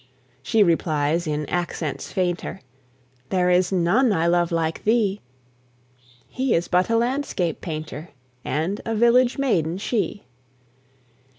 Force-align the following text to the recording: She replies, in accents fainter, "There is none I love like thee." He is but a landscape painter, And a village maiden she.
She 0.41 0.63
replies, 0.63 1.27
in 1.27 1.45
accents 1.45 2.11
fainter, 2.11 2.61
"There 3.29 3.51
is 3.51 3.71
none 3.71 4.11
I 4.11 4.25
love 4.25 4.51
like 4.51 4.83
thee." 4.83 5.21
He 6.27 6.55
is 6.55 6.67
but 6.67 6.89
a 6.89 6.97
landscape 6.97 7.61
painter, 7.61 8.09
And 8.43 8.81
a 8.83 8.95
village 8.95 9.37
maiden 9.37 9.77
she. 9.77 10.25